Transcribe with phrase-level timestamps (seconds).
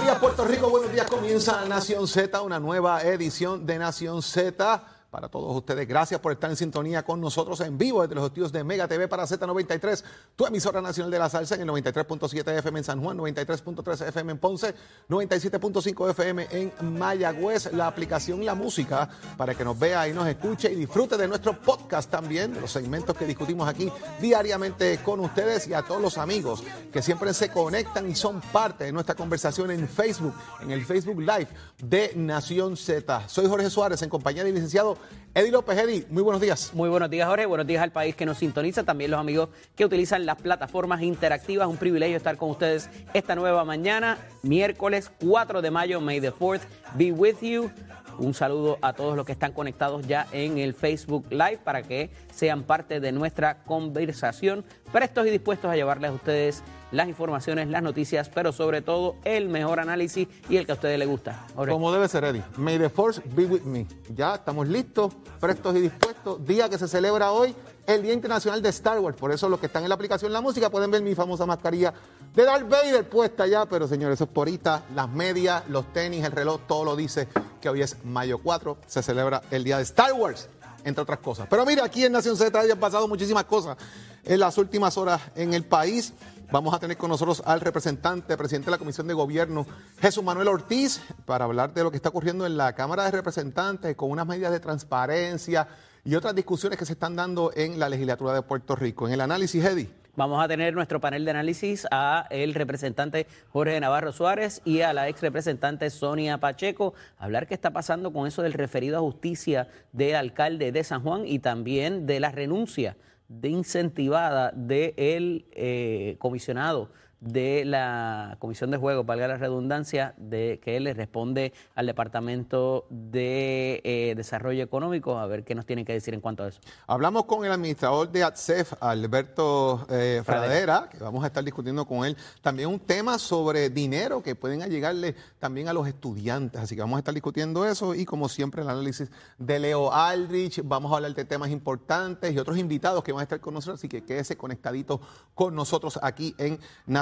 [0.00, 1.10] Buenos días Puerto Rico, buenos días.
[1.10, 4.82] Comienza Nación Z, una nueva edición de Nación Z.
[5.20, 8.52] Para todos ustedes, gracias por estar en sintonía con nosotros en vivo desde los estudios
[8.52, 10.02] de Mega TV para Z93,
[10.34, 14.32] tu emisora nacional de la salsa en el 93.7 FM en San Juan, 93.3 FM
[14.32, 14.74] en Ponce,
[15.10, 20.72] 97.5 FM en Mayagüez, la aplicación La Música para que nos vea y nos escuche
[20.72, 25.68] y disfrute de nuestro podcast también, de los segmentos que discutimos aquí diariamente con ustedes
[25.68, 29.70] y a todos los amigos que siempre se conectan y son parte de nuestra conversación
[29.70, 30.32] en Facebook,
[30.62, 31.48] en el Facebook Live
[31.82, 33.28] de Nación Z.
[33.28, 34.96] Soy Jorge Suárez en compañía del licenciado
[35.32, 35.78] Eddie López.
[35.78, 36.72] Eddie, muy buenos días.
[36.74, 37.46] Muy buenos días, Jorge.
[37.46, 38.82] Buenos días al país que nos sintoniza.
[38.82, 41.68] También los amigos que utilizan las plataformas interactivas.
[41.68, 46.00] Un privilegio estar con ustedes esta nueva mañana, miércoles 4 de mayo.
[46.00, 46.62] May the 4th
[46.96, 47.70] be with you.
[48.18, 52.10] Un saludo a todos los que están conectados ya en el Facebook Live para que
[52.40, 54.64] sean parte de nuestra conversación.
[54.90, 59.50] Prestos y dispuestos a llevarles a ustedes las informaciones, las noticias, pero sobre todo el
[59.50, 61.46] mejor análisis y el que a ustedes les gusta.
[61.54, 62.42] Como debe ser, Eddie.
[62.56, 63.86] May the force be with me.
[64.14, 66.44] Ya estamos listos, prestos y dispuestos.
[66.46, 67.54] Día que se celebra hoy,
[67.86, 69.18] el Día Internacional de Star Wars.
[69.18, 71.92] Por eso los que están en la aplicación La Música pueden ver mi famosa mascarilla
[72.34, 73.66] de Darth Vader puesta ya.
[73.66, 77.28] Pero señores, eso es porita, las medias, los tenis, el reloj, todo lo dice
[77.60, 78.78] que hoy es mayo 4.
[78.86, 80.48] Se celebra el Día de Star Wars,
[80.84, 81.46] entre otras cosas.
[81.48, 83.76] Pero mira, aquí en Nación Z han pasado muchísimas cosas
[84.24, 86.12] en las últimas horas en el país.
[86.52, 89.66] Vamos a tener con nosotros al representante, presidente de la Comisión de Gobierno,
[90.00, 93.94] Jesús Manuel Ortiz, para hablar de lo que está ocurriendo en la Cámara de Representantes
[93.94, 95.68] con unas medidas de transparencia
[96.04, 99.06] y otras discusiones que se están dando en la legislatura de Puerto Rico.
[99.06, 99.99] En el análisis, Eddie.
[100.16, 104.92] Vamos a tener nuestro panel de análisis a el representante Jorge Navarro Suárez y a
[104.92, 109.68] la ex representante Sonia Pacheco, hablar qué está pasando con eso del referido a justicia
[109.92, 112.96] del alcalde de San Juan y también de la renuncia
[113.28, 120.76] de incentivada del eh, comisionado de la Comisión de Juegos, valga la redundancia, de que
[120.76, 125.92] él le responde al Departamento de eh, Desarrollo Económico, a ver qué nos tienen que
[125.92, 126.60] decir en cuanto a eso.
[126.86, 132.04] Hablamos con el administrador de ATSEF, Alberto eh, Fradera, que vamos a estar discutiendo con
[132.04, 132.16] él.
[132.40, 136.96] También un tema sobre dinero que pueden llegarle también a los estudiantes, así que vamos
[136.96, 141.14] a estar discutiendo eso y como siempre el análisis de Leo Aldrich, vamos a hablar
[141.14, 144.36] de temas importantes y otros invitados que van a estar con nosotros, así que quédese
[144.36, 145.00] conectadito
[145.34, 146.58] con nosotros aquí en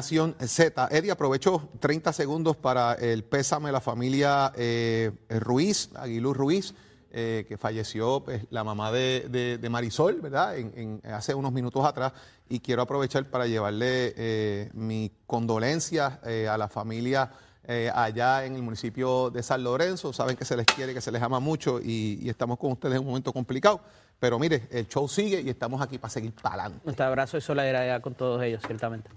[0.08, 0.88] Z.
[0.90, 6.74] Eddie, aprovecho 30 segundos para el pésame a la familia eh, Ruiz, Aguilú Ruiz,
[7.10, 10.56] eh, que falleció pues, la mamá de, de, Marisol, ¿verdad?
[10.56, 12.12] En, hace unos minutos atrás.
[12.48, 17.30] Y quiero aprovechar para llevarle eh, mi condolencia a la familia.
[17.94, 20.14] allá en el municipio de San Lorenzo.
[20.14, 23.00] Saben que se les quiere, que se les ama mucho y, estamos con ustedes en
[23.00, 23.82] un momento complicado.
[24.18, 27.02] Pero mire, el show sigue y estamos aquí para seguir para adelante.
[27.02, 29.10] Abrazo y solidaridad con todos ellos, ciertamente.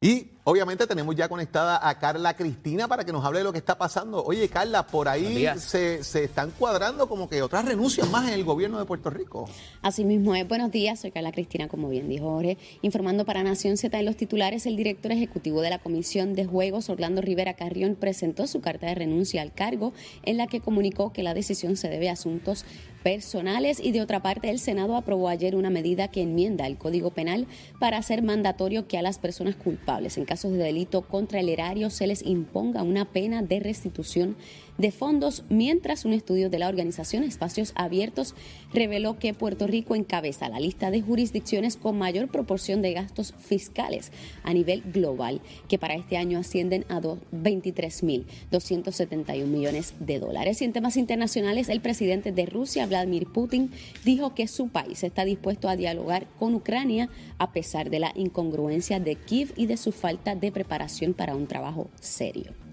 [0.00, 3.58] Y obviamente tenemos ya conectada a Carla Cristina para que nos hable de lo que
[3.58, 4.22] está pasando.
[4.22, 8.44] Oye, Carla, por ahí se, se, están cuadrando como que otras renuncias más en el
[8.44, 9.48] gobierno de Puerto Rico.
[9.82, 10.46] Así mismo es.
[10.46, 12.58] Buenos días, soy Carla Cristina, como bien dijo Jorge.
[12.82, 16.90] Informando para Nación Z en los titulares, el director ejecutivo de la Comisión de Juegos,
[16.90, 19.92] Orlando Rivera Carrión, presentó su carta de renuncia al cargo
[20.22, 22.64] en la que comunicó que la decisión se debe a asuntos
[23.02, 27.10] personales y de otra parte el Senado aprobó ayer una medida que enmienda el Código
[27.10, 27.46] Penal
[27.78, 31.90] para hacer mandatorio que a las personas culpables en casos de delito contra el erario
[31.90, 34.36] se les imponga una pena de restitución
[34.78, 38.36] de fondos, mientras un estudio de la organización Espacios Abiertos
[38.72, 44.12] reveló que Puerto Rico encabeza la lista de jurisdicciones con mayor proporción de gastos fiscales
[44.44, 50.60] a nivel global, que para este año ascienden a 23.271 millones de dólares.
[50.62, 53.70] Y en temas internacionales, el presidente de Rusia, Vladimir Putin,
[54.04, 59.00] dijo que su país está dispuesto a dialogar con Ucrania a pesar de la incongruencia
[59.00, 62.67] de Kiev y de su falta de preparación para un trabajo serio.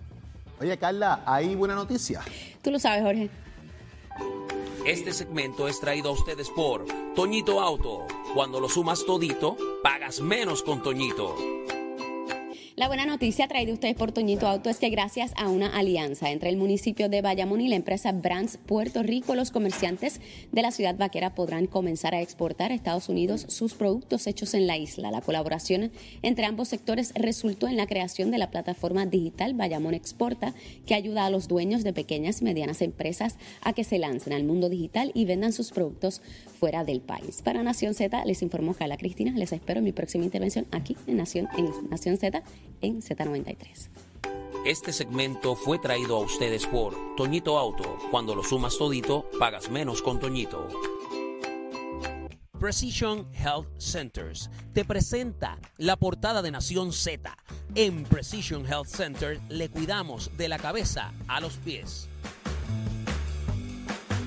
[0.60, 2.22] Oye, Carla, ¿hay buena noticia?
[2.62, 3.30] Tú lo sabes, Jorge.
[4.86, 6.86] Este segmento es traído a ustedes por
[7.16, 8.06] Toñito Auto.
[8.34, 11.36] Cuando lo sumas todito, pagas menos con Toñito.
[12.78, 16.50] La buena noticia traída ustedes por Toñito Auto es que gracias a una alianza entre
[16.50, 20.20] el municipio de Bayamón y la empresa Brands Puerto Rico, los comerciantes
[20.52, 24.68] de la ciudad vaquera podrán comenzar a exportar a Estados Unidos sus productos hechos en
[24.68, 25.10] la isla.
[25.10, 25.90] La colaboración
[26.22, 30.54] entre ambos sectores resultó en la creación de la plataforma digital Bayamón Exporta,
[30.86, 34.44] que ayuda a los dueños de pequeñas y medianas empresas a que se lancen al
[34.44, 36.22] mundo digital y vendan sus productos
[36.60, 37.42] fuera del país.
[37.42, 39.32] Para Nación Z les informó Carla Cristina.
[39.32, 42.44] Les espero en mi próxima intervención aquí en Nación, en Nación Z
[42.82, 43.90] en Z93.
[44.66, 47.98] Este segmento fue traído a ustedes por Toñito Auto.
[48.10, 50.68] Cuando lo sumas todito, pagas menos con Toñito.
[52.60, 57.38] Precision Health Centers te presenta la portada de Nación Z.
[57.76, 62.10] En Precision Health Center le cuidamos de la cabeza a los pies.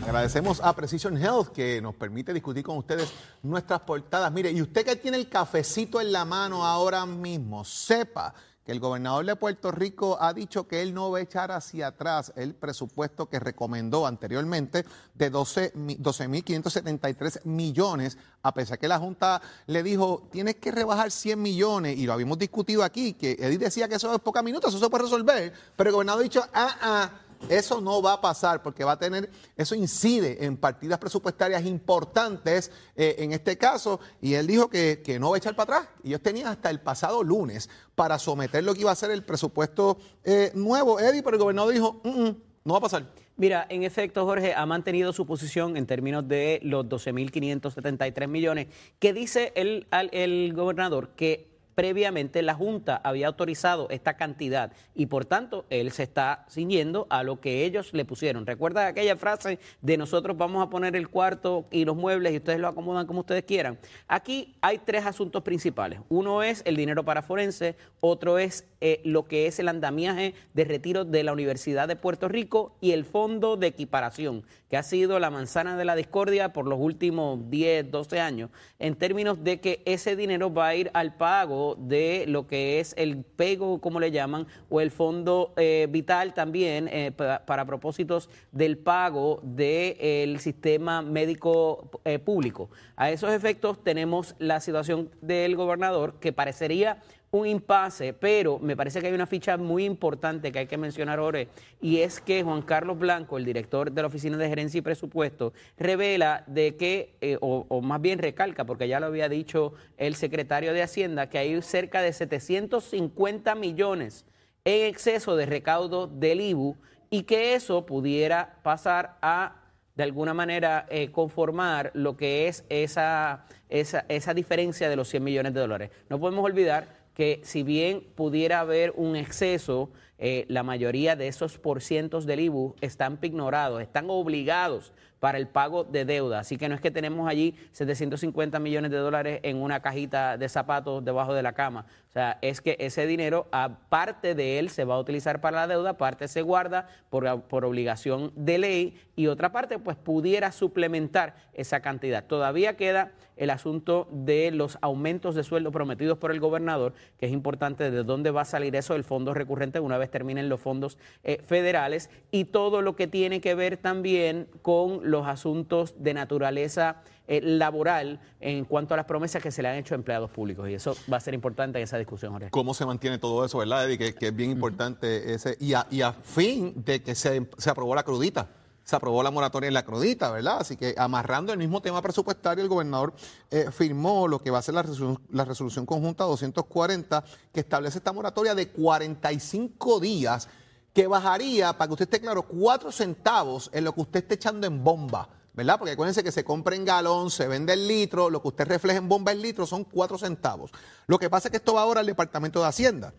[0.09, 3.13] Agradecemos a Precision Health que nos permite discutir con ustedes
[3.43, 4.33] nuestras portadas.
[4.33, 8.33] Mire, y usted que tiene el cafecito en la mano ahora mismo, sepa
[8.65, 11.89] que el gobernador de Puerto Rico ha dicho que él no va a echar hacia
[11.89, 19.83] atrás el presupuesto que recomendó anteriormente de 12.573 millones, a pesar que la Junta le
[19.83, 23.97] dijo, tienes que rebajar 100 millones, y lo habíamos discutido aquí, que Edith decía que
[23.97, 27.11] eso es pocos minutos, eso se puede resolver, pero el gobernador ha dicho, ah, ah
[27.49, 32.71] eso no va a pasar porque va a tener, eso incide en partidas presupuestarias importantes
[32.97, 34.01] eh, en este caso.
[34.21, 35.95] Y él dijo que, no va a echar para atrás.
[36.03, 39.25] Y ellos tenían hasta el pasado lunes para someter lo que iba a ser el
[39.25, 43.07] presupuesto eh, nuevo, Eddie, pero el gobernador dijo, mm, mm, no va a pasar.
[43.37, 48.67] Mira, en efecto, Jorge ha mantenido su posición en términos de los 12.573 millones,
[48.99, 55.27] que dice el, el gobernador que previamente la Junta había autorizado esta cantidad y por
[55.27, 58.47] tanto él se está ciñendo a lo que ellos le pusieron.
[58.47, 62.59] ¿Recuerda aquella frase de nosotros vamos a poner el cuarto y los muebles y ustedes
[62.59, 63.79] lo acomodan como ustedes quieran?
[64.09, 66.01] Aquí hay tres asuntos principales.
[66.09, 70.65] Uno es el dinero para forense, otro es eh, lo que es el andamiaje de
[70.65, 75.19] retiro de la Universidad de Puerto Rico y el fondo de equiparación, que ha sido
[75.19, 79.83] la manzana de la discordia por los últimos 10, 12 años, en términos de que
[79.87, 84.11] ese dinero va a ir al pago de lo que es el pego, como le
[84.11, 91.91] llaman, o el fondo eh, vital también eh, para, propósitos del pago del sistema médico
[92.05, 92.71] eh, público.
[92.97, 99.01] A esos efectos tenemos la situación del gobernador que parecería un impasse, pero me parece
[99.01, 101.47] que hay una ficha muy importante que hay que mencionar ahora,
[101.81, 105.53] y es que Juan Carlos Blanco, el director de la Oficina de Gerencia y Presupuesto,
[105.77, 110.73] revela de que, eh, o, más bien recalca, porque ya lo había dicho el secretario
[110.73, 114.25] de Hacienda, que hay cerca de 750 millones
[114.65, 116.77] en exceso de recaudo del IBU
[117.11, 119.57] y que eso pudiera pasar a
[119.95, 125.25] de alguna manera eh, conformar lo que es esa, esa, esa diferencia de los 100
[125.25, 125.91] millones de dólares.
[126.09, 126.87] No podemos olvidar
[127.19, 132.77] que si bien pudiera haber un exceso, eh, la mayoría de esos porcientos del IBU
[132.81, 136.39] están pignorados, están obligados para el pago de deuda.
[136.39, 140.49] Así que no es que tenemos allí 750 millones de dólares en una cajita de
[140.49, 141.87] zapatos debajo de la cama.
[142.19, 145.99] Sea, es que ese dinero, aparte de él, se va a utilizar para la deuda,
[145.99, 151.79] parte se guarda por, por obligación de ley y otra parte, pues pudiera suplementar esa
[151.79, 152.25] cantidad.
[152.25, 157.33] Todavía queda el asunto de los aumentos de sueldo prometidos por el gobernador, que es
[157.33, 160.99] importante de dónde va a salir eso del fondo recurrente una vez terminen los fondos
[161.23, 166.97] eh, federales y todo lo que tiene que ver también con los asuntos de naturaleza
[167.29, 170.69] eh, laboral en cuanto a las promesas que se le han hecho a empleados públicos.
[170.69, 172.51] Y eso va a ser importante en esa discusión, Jorge.
[172.51, 174.15] ¿Cómo se mantiene todo eso, verdad, Eddie?
[174.15, 175.57] Que, es bien importante ese.
[175.61, 178.49] Y a, y a fin de que se, se aprobó la crudita
[178.89, 180.63] se aprobó la moratoria en la crudita, ¿verdad?
[180.63, 183.13] Así que amarrando el mismo tema presupuestario, el gobernador
[183.51, 187.23] eh, firmó lo que va a ser la resolución, la resolución conjunta 240,
[187.53, 190.49] que establece esta moratoria de 45 días,
[190.95, 194.67] que bajaría, para que usted esté claro, 4 centavos en lo que usted esté echando
[194.67, 195.29] en bomba.
[195.59, 195.77] ¿Verdad?
[195.77, 198.99] Porque acuérdense que se compra en galón, se vende en litro, lo que usted refleja
[198.99, 200.71] en bomba en litro son 4 centavos.
[201.09, 203.13] Lo que pasa es que esto va ahora al Departamento de Hacienda.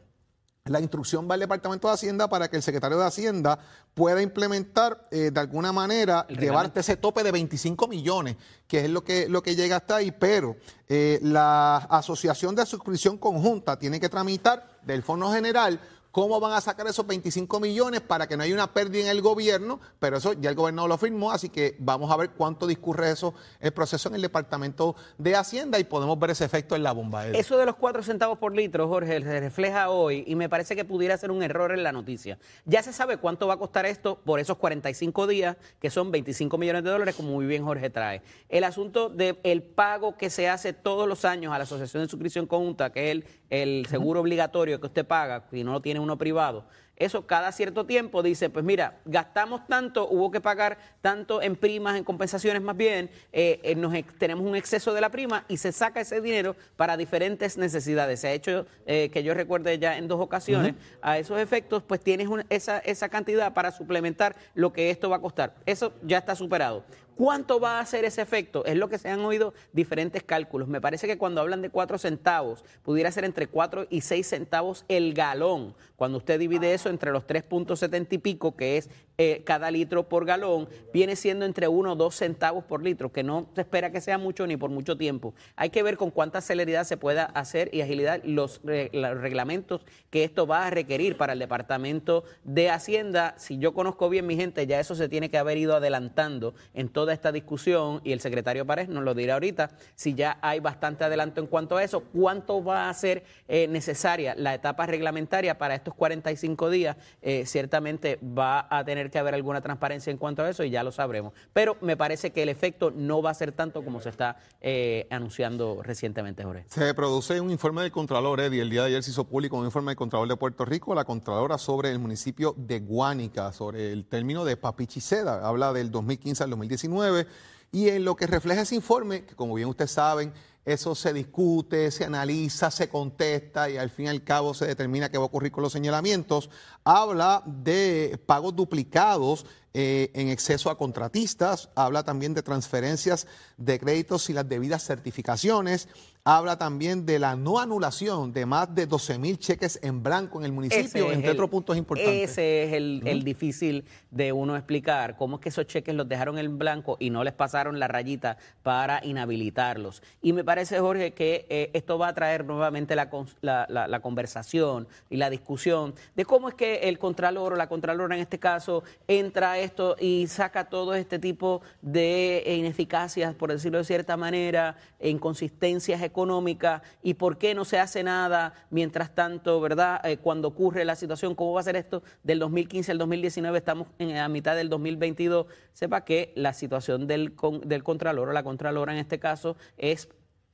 [0.64, 3.60] La instrucción va al Departamento de Hacienda para que el secretario de Hacienda
[3.94, 9.04] pueda implementar eh, de alguna manera, llevarte ese tope de 25 millones, que es lo
[9.04, 10.56] que, lo que llega hasta ahí, pero
[10.88, 15.78] eh, la Asociación de Suscripción Conjunta tiene que tramitar del Fondo General
[16.12, 19.22] cómo van a sacar esos 25 millones para que no haya una pérdida en el
[19.22, 23.12] gobierno, pero eso ya el gobernador lo firmó, así que vamos a ver cuánto discurre
[23.12, 26.92] eso, el proceso en el Departamento de Hacienda y podemos ver ese efecto en la
[26.92, 27.28] bomba.
[27.28, 30.86] Eso de los 4 centavos por litro, Jorge, se refleja hoy y me parece que
[30.86, 32.40] pudiera ser un error en la noticia.
[32.66, 36.58] Ya se sabe cuánto va a costar esto por esos 45 días, que son 25
[36.58, 38.22] millones de dólares, como muy bien Jorge trae.
[38.48, 42.48] El asunto del pago que se hace todos los años a la Asociación de Suscripción
[42.48, 46.18] Conjunta, que es el, el seguro obligatorio que usted paga, si no lo tiene uno
[46.18, 46.66] privado,
[47.00, 51.96] eso cada cierto tiempo dice, pues mira, gastamos tanto, hubo que pagar tanto en primas,
[51.96, 55.72] en compensaciones más bien, eh, eh, nos, tenemos un exceso de la prima y se
[55.72, 58.20] saca ese dinero para diferentes necesidades.
[58.20, 62.02] Se ha hecho, eh, que yo recuerde ya en dos ocasiones, a esos efectos, pues
[62.02, 65.56] tienes esa, esa cantidad para suplementar lo que esto va a costar.
[65.66, 66.84] Eso ya está superado.
[67.20, 68.64] ¿Cuánto va a hacer ese efecto?
[68.64, 70.70] Es lo que se han oído diferentes cálculos.
[70.70, 74.86] Me parece que cuando hablan de 4 centavos, pudiera ser entre 4 y 6 centavos
[74.88, 75.76] el galón.
[75.98, 78.90] Cuando usted divide eso entre los 3.70 y pico, que es
[79.22, 83.22] eh, cada litro por galón, viene siendo entre 1 o 2 centavos por litro, que
[83.22, 85.34] no se espera que sea mucho ni por mucho tiempo.
[85.58, 90.48] Hay que ver con cuánta celeridad se pueda hacer y agilidad los, reglamentos que esto
[90.48, 93.36] va a requerir para el Departamento de Hacienda.
[93.38, 96.88] Si yo conozco bien mi gente, ya eso se tiene que haber ido adelantando en
[96.88, 101.04] toda esta discusión y el secretario Párez nos lo dirá ahorita, si ya hay bastante
[101.04, 105.76] adelanto en cuanto a eso, cuánto va a ser eh, necesaria la etapa reglamentaria para
[105.76, 110.50] estos 45 días, eh, ciertamente va a tener que haber alguna transparencia en cuanto a
[110.50, 111.34] eso y ya lo sabremos.
[111.54, 115.08] Pero me parece que el efecto no va a ser tanto como se está eh,
[115.10, 116.66] anunciando recientemente, Jorge.
[116.68, 119.66] Se produce un informe del Contralor, Eddie, el día de ayer se hizo público un
[119.66, 124.06] informe del Contralor de Puerto Rico, la Contralora sobre el municipio de Guánica, sobre el
[124.06, 127.28] término de Papichiceda, habla del 2015 al 2019
[127.72, 130.34] y en lo que refleja ese informe, que como bien ustedes saben,
[130.66, 135.10] eso se discute, se analiza, se contesta y al fin y al cabo se determina
[135.10, 136.50] qué va a ocurrir con los señalamientos,
[136.84, 143.26] habla de pagos duplicados eh, en exceso a contratistas, habla también de transferencias
[143.58, 145.88] de créditos y las debidas certificaciones,
[146.24, 150.46] habla también de la no anulación de más de 12 mil cheques en blanco en
[150.46, 152.32] el municipio, entre otros puntos importantes.
[152.32, 156.58] Ese es el, difícil de uno explicar, cómo es que esos cheques los dejaron en
[156.58, 160.04] blanco y no les pasaron la rayita para inhabilitarlos.
[160.22, 163.10] Y me parece, Jorge, que eh, esto va a traer nuevamente la,
[163.42, 168.22] la, conversación y la discusión de cómo es que el Contralor o la Contralora en
[168.22, 173.84] este caso entra a esto y saca todo este tipo de ineficacias, por decirlo de
[173.84, 180.02] cierta manera, inconsistencias económica y por qué no se hace nada mientras tanto, ¿verdad?
[180.04, 183.58] Eh, cuando ocurre la situación, ¿cómo va a ser esto del 2015 al 2019?
[183.58, 185.46] Estamos en la mitad del 2022.
[185.74, 190.10] Sepa que la situación del, del Contralor o la Contralora en este caso es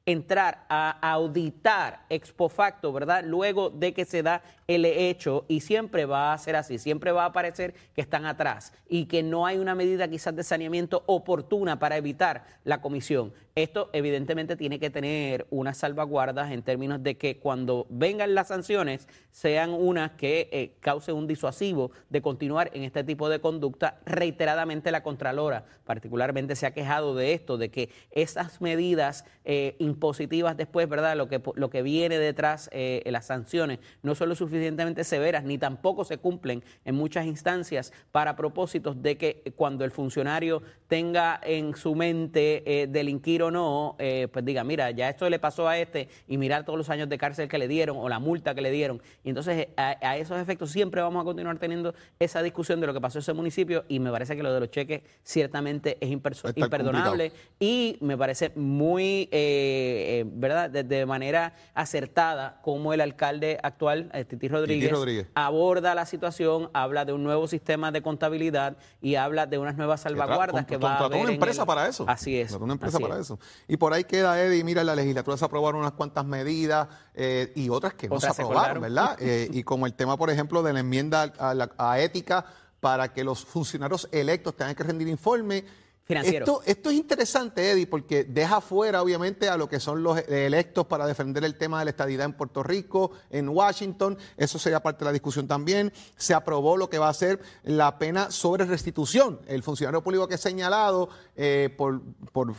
[0.06, 3.24] entrar a auditar ex facto, ¿verdad?
[3.26, 7.26] Luego de que se da el hecho y siempre va a ser así, siempre va
[7.26, 11.80] a parecer que están atrás y que no hay una medida quizás de saneamiento oportuna
[11.80, 13.34] para evitar la comisión.
[13.56, 19.08] Esto evidentemente tiene que tener unas salvaguardas en términos de que cuando vengan las sanciones
[19.32, 24.00] sean unas que eh, causen un disuasivo de continuar en este tipo de conducta.
[24.06, 30.58] Reiteradamente la Contralora particularmente se ha quejado de esto, de que esas medidas eh, impositivas
[30.58, 31.16] después, ¿verdad?
[31.16, 35.58] Lo que, lo que viene detrás, eh, las sanciones, no son lo suficientemente severas ni
[35.58, 41.76] tampoco se cumplen en muchas instancias para propósitos de que cuando el funcionario tenga en
[41.76, 46.10] su mente delinquir o no, eh, pues diga, mira, ya esto le pasó a este
[46.28, 48.72] y mirar todos los años de cárcel que le dieron o la multa que le
[48.72, 49.02] dieron.
[49.24, 53.02] Y entonces a, esos efectos siempre vamos a continuar teniendo esa discusión de lo que
[53.02, 57.32] pasó en ese municipio y me parece que lo de los cheques ciertamente es imperdonable
[57.60, 64.48] y me parece muy, eh, eh, ¿verdad?, de, manera acertada como el alcalde actual, Titi
[64.48, 69.58] Rodríguez, Rodríguez, aborda la situación, habla de un nuevo sistema de contabilidad y habla de
[69.58, 72.06] unas nuevas salvaguardas que, va a haber una empresa para eso.
[72.08, 72.54] Así es.
[72.54, 73.38] Una empresa para eso.
[73.68, 77.52] Y por ahí queda, Eddie, mira, en la legislatura se aprobaron unas cuantas medidas eh,
[77.56, 79.18] y otras que no se aprobaron, ¿verdad?
[79.26, 82.46] Eh, y como el tema, por ejemplo, de la enmienda a, la, a ética
[82.80, 85.66] para que los funcionarios electos tengan que rendir informe
[86.08, 90.86] esto, esto, es interesante, Eddie, porque deja fuera, obviamente, a lo que son los electos
[90.86, 94.16] para defender el tema de la estadidad en Puerto Rico, en Washington.
[94.38, 95.92] Eso sería parte de la discusión también.
[96.16, 99.40] Se aprobó lo que va a ser la pena sobre restitución.
[99.48, 102.00] El funcionario público que es señalado eh, por,
[102.32, 102.54] por,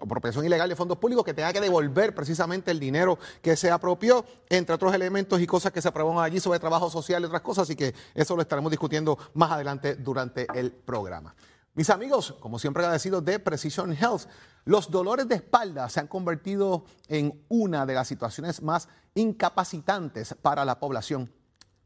[0.00, 4.24] apropiación ilegal de fondos públicos, que tenga que devolver precisamente el dinero que se apropió,
[4.48, 7.64] entre otros elementos y cosas que se aprobaron allí sobre trabajo social y otras cosas.
[7.64, 11.34] Así que eso lo estaremos discutiendo más adelante durante el programa.
[11.76, 14.22] Mis amigos, como siempre agradecidos de Precision Health,
[14.64, 20.64] los dolores de espalda se han convertido en una de las situaciones más incapacitantes para
[20.64, 21.30] la población.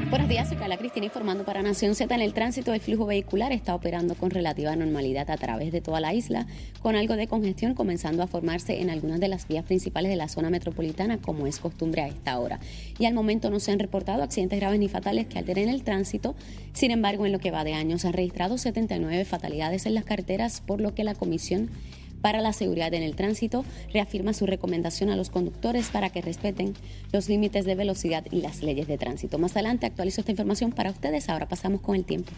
[0.09, 2.15] Buenos días, soy Carla Cristina informando para Nación Z.
[2.15, 5.99] En el tránsito, el flujo vehicular está operando con relativa normalidad a través de toda
[5.99, 6.47] la isla,
[6.81, 10.27] con algo de congestión comenzando a formarse en algunas de las vías principales de la
[10.27, 12.59] zona metropolitana, como es costumbre a esta hora.
[12.97, 16.33] Y al momento no se han reportado accidentes graves ni fatales que alteren el tránsito.
[16.73, 20.05] Sin embargo, en lo que va de año se han registrado 79 fatalidades en las
[20.05, 21.69] carreteras, por lo que la Comisión
[22.21, 26.73] para la Seguridad en el Tránsito reafirma su recomendación a los conductores para que respeten
[27.11, 29.37] los límites de velocidad y las leyes de tránsito.
[29.37, 31.29] Más adelante actualizo esta información para ustedes.
[31.29, 32.31] Ahora pasamos con el tiempo.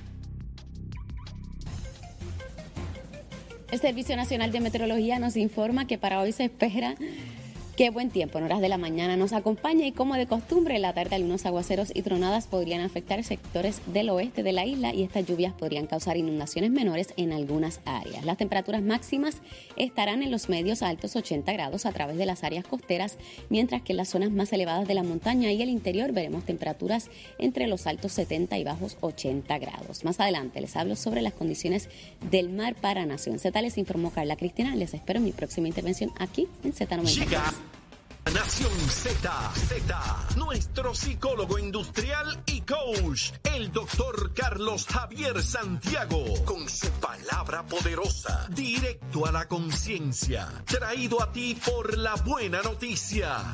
[3.72, 6.96] El Servicio Nacional de Meteorología nos informa que para hoy se espera
[7.82, 10.84] Qué buen tiempo en horas de la mañana nos acompaña y como de costumbre en
[10.84, 15.02] la tarde algunos aguaceros y tronadas podrían afectar sectores del oeste de la isla y
[15.02, 18.24] estas lluvias podrían causar inundaciones menores en algunas áreas.
[18.24, 19.38] Las temperaturas máximas
[19.78, 23.18] estarán en los medios altos 80 grados a través de las áreas costeras,
[23.50, 27.10] mientras que en las zonas más elevadas de la montaña y el interior veremos temperaturas
[27.40, 30.06] entre los altos 70 y bajos 80 grados.
[30.06, 31.90] Más adelante les hablo sobre las condiciones
[32.30, 33.60] del mar para Nación Z.
[33.60, 34.76] Les informó Carla Cristina.
[34.76, 37.71] Les espero en mi próxima intervención aquí en Z90.
[38.26, 40.00] Nación Z, Z,
[40.38, 49.26] nuestro psicólogo industrial y coach, el doctor Carlos Javier Santiago, con su palabra poderosa, directo
[49.26, 53.54] a la conciencia, traído a ti por la buena noticia.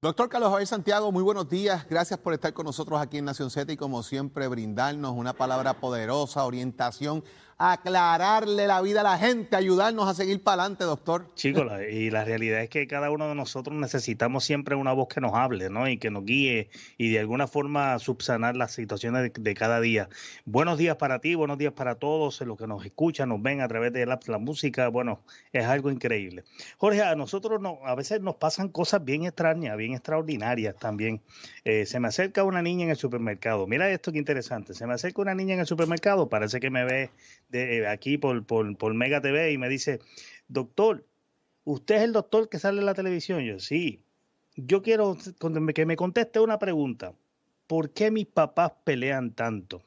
[0.00, 1.84] Doctor Carlos Javier Santiago, muy buenos días.
[1.88, 5.80] Gracias por estar con nosotros aquí en Nación Z y como siempre brindarnos una palabra
[5.80, 7.24] poderosa, orientación
[7.58, 11.26] aclararle la vida a la gente, ayudarnos a seguir para adelante, doctor.
[11.34, 15.20] Chicos, y la realidad es que cada uno de nosotros necesitamos siempre una voz que
[15.20, 15.88] nos hable, ¿no?
[15.88, 20.08] Y que nos guíe y de alguna forma subsanar las situaciones de, cada día.
[20.44, 23.66] Buenos días para ti, buenos días para todos los que nos escuchan, nos ven a
[23.66, 24.86] través de la, música.
[24.86, 25.20] Bueno,
[25.52, 26.44] es algo increíble.
[26.76, 31.22] Jorge, a nosotros no, a veces nos pasan cosas bien extrañas, bien extraordinarias también.
[31.64, 33.66] Eh, se me acerca una niña en el supermercado.
[33.66, 34.74] Mira esto que interesante.
[34.74, 37.10] Se me acerca una niña en el supermercado, parece que me ve
[37.48, 40.00] de, eh, aquí por, por, Mega TV y me dice,
[40.48, 41.04] doctor,
[41.64, 43.44] ¿usted es el doctor que sale en la televisión?
[43.44, 44.02] Yo, sí.
[44.56, 45.16] Yo quiero
[45.74, 47.12] que me conteste una pregunta.
[47.66, 49.82] ¿Por qué mis papás pelean tanto?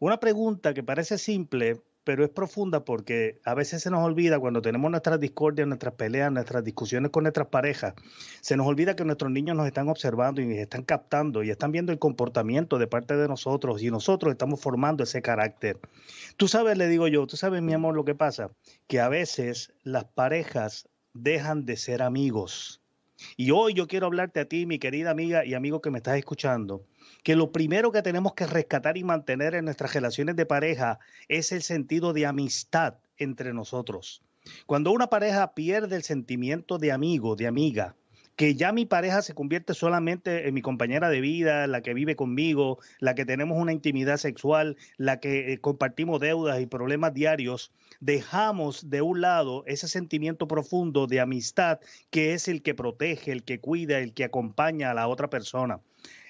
[0.00, 4.62] Una pregunta que parece simple, pero es profunda porque a veces se nos olvida cuando
[4.62, 7.92] tenemos nuestras discordias, nuestras peleas, nuestras discusiones con nuestras parejas,
[8.40, 11.70] se nos olvida que nuestros niños nos están observando y nos están captando y están
[11.70, 15.80] viendo el comportamiento de parte de nosotros y nosotros estamos formando ese carácter.
[16.38, 18.52] Tú sabes, le digo yo, tú sabes, mi amor, lo que pasa,
[18.86, 22.80] que a veces las parejas dejan de ser amigos.
[23.36, 26.16] Y hoy yo quiero hablarte a ti, mi querida amiga y amigo que me estás
[26.16, 26.86] escuchando,
[27.28, 31.52] que lo primero que tenemos que rescatar y mantener en nuestras relaciones de pareja es
[31.52, 34.22] el sentido de amistad entre nosotros.
[34.64, 37.96] Cuando una pareja pierde el sentimiento de amigo, de amiga,
[38.36, 42.16] que ya mi pareja se convierte solamente en mi compañera de vida, la que vive
[42.16, 47.72] conmigo, la que tenemos una intimidad sexual, la que eh, compartimos deudas y problemas diarios,
[48.00, 53.44] dejamos de un lado ese sentimiento profundo de amistad que es el que protege, el
[53.44, 55.80] que cuida, el que acompaña a la otra persona.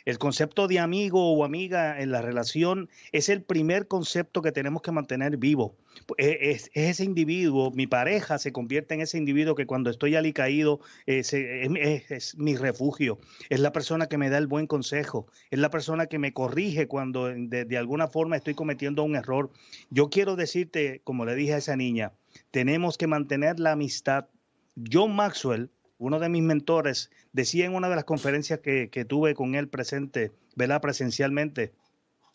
[0.04, 4.82] El concepto de amigo o amiga en la relación es el primer concepto que tenemos
[4.82, 5.76] que mantener vivo.
[6.16, 10.80] E, es, ese individuo, mi pareja se convierte en ese individuo que cuando estoy alicaído
[11.06, 13.18] eh, es, es, mi refugio.
[13.48, 15.26] Es la persona que me da el buen consejo.
[15.50, 19.50] Es la persona que me corrige cuando de, de alguna forma estoy cometiendo un error.
[19.90, 22.12] Yo quiero decirte, como le dije a esa niña,
[22.50, 24.26] tenemos que mantener la amistad.
[24.90, 29.54] John Maxwell uno de mis mentores, decía en una de las conferencias que, tuve con
[29.54, 30.80] él presente, ¿verdad?
[30.80, 31.72] Presencialmente,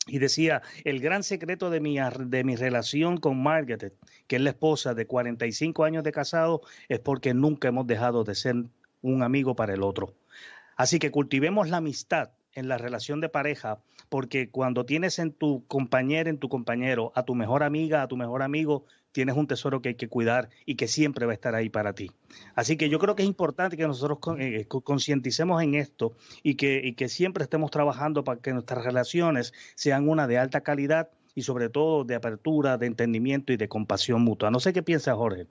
[0.05, 3.93] y decía, el gran secreto de mi, de mi relación con Margaret,
[4.27, 8.35] que es la esposa de 45 años de casado, es porque nunca hemos dejado de
[8.35, 8.65] ser
[9.01, 10.13] un amigo para el otro.
[10.75, 15.65] Así que cultivemos la amistad en la relación de pareja, porque cuando tienes en tu
[15.67, 19.81] compañero, en tu compañero, a tu mejor amiga, a tu mejor amigo, tienes un tesoro
[19.81, 22.11] que hay que cuidar y que siempre va a estar ahí para ti.
[22.55, 26.93] Así que yo creo que es importante que nosotros eh, concienticemos en esto y que,
[27.07, 32.03] siempre estemos trabajando para que nuestras relaciones sean una de alta calidad y sobre todo
[32.03, 34.49] de apertura, de entendimiento y de compasión mutua.
[34.49, 35.47] No sé qué piensa Jorge.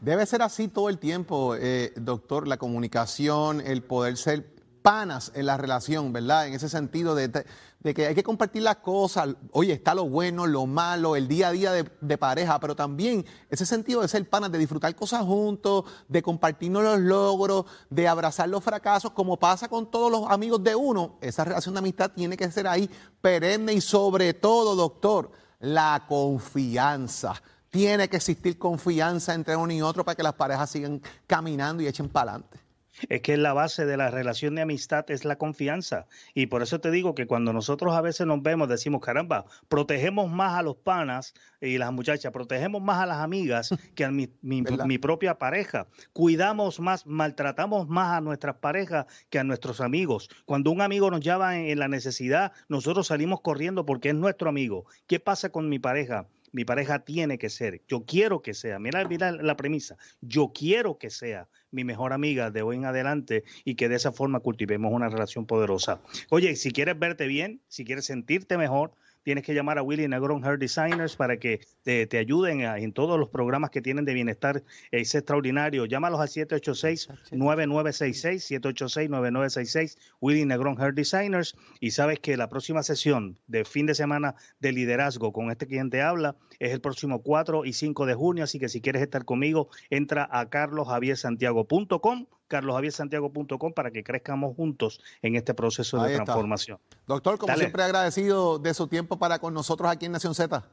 [0.00, 5.46] Debe ser así todo el tiempo, eh, doctor, la comunicación, el poder ser panas en
[5.46, 6.46] la relación, ¿verdad?
[6.46, 7.44] En ese sentido de,
[7.92, 11.52] que hay que compartir las cosas, oye, está lo bueno, lo malo, el día a
[11.52, 16.22] día de, pareja, pero también ese sentido de ser panas, de disfrutar cosas juntos, de
[16.22, 21.18] compartirnos los logros, de abrazar los fracasos, como pasa con todos los amigos de uno,
[21.20, 22.88] esa relación de amistad tiene que ser ahí
[23.20, 27.34] perenne y sobre todo, doctor, la confianza.
[27.68, 31.86] Tiene que existir confianza entre uno y otro para que las parejas sigan caminando y
[31.86, 32.63] echen para adelante.
[33.08, 36.06] Es que la base de la relación de amistad es la confianza.
[36.34, 40.30] Y por eso te digo que cuando nosotros a veces nos vemos, decimos, caramba, protegemos
[40.30, 44.30] más a los panas y las muchachas, protegemos más a las amigas que a mi,
[44.42, 44.62] mi
[44.98, 45.86] propia pareja.
[46.12, 50.28] Cuidamos más, maltratamos más a nuestras parejas que a nuestros amigos.
[50.44, 54.86] Cuando un amigo nos llama en la necesidad, nosotros salimos corriendo porque es nuestro amigo.
[55.06, 56.26] ¿Qué pasa con mi pareja?
[56.54, 60.98] Mi pareja tiene que ser, yo quiero que sea, mira, mira la premisa, yo quiero
[60.98, 64.92] que sea mi mejor amiga de hoy en adelante y que de esa forma cultivemos
[64.92, 66.00] una relación poderosa.
[66.30, 70.44] Oye, si quieres verte bien, si quieres sentirte mejor, tienes que llamar a Willy Negron
[70.44, 74.62] Hair Designers para que te, ayuden en todos los programas que tienen de bienestar.
[74.92, 75.86] Es extraordinario.
[75.86, 81.56] Llámalos al 786-9966, 786-9966, Willy Negron Hair Designers.
[81.80, 86.02] Y sabes que la próxima sesión de fin de semana de liderazgo con este cliente
[86.02, 88.44] habla es el próximo 4 y 5 de junio.
[88.44, 95.36] Así que si quieres estar conmigo, entra a carlosjaviersantiago.com carlosjaviersantiago.com para que crezcamos juntos en
[95.36, 96.78] este proceso de transformación.
[97.06, 100.64] Doctor, como siempre agradecido de su tiempo para con nosotros aquí en Nación Z.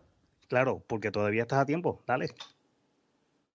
[0.48, 2.02] Claro, porque todavía estás a tiempo.
[2.06, 2.30] Dale.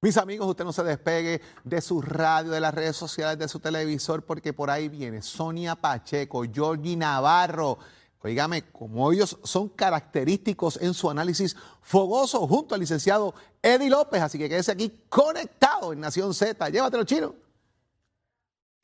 [0.00, 3.60] Mis amigos, usted no se despegue de su radio, de las redes sociales, de su
[3.60, 7.78] televisor, porque por ahí viene Sonia Pacheco, Georgie Navarro.
[8.22, 14.20] Oígame, como ellos son característicos en su análisis fogoso junto al licenciado Eddie López.
[14.20, 16.68] Así que quédese aquí conectado en Nación Z.
[16.68, 17.45] Llévatelo, chino.